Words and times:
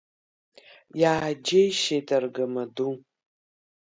Иааџьеишьеит 1.01 2.07
аргамаду. 2.17 2.91